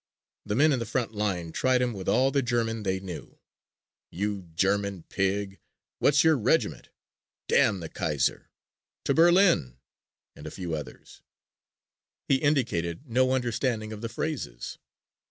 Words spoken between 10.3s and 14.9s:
and a few others. He indicated no understanding of the phrases.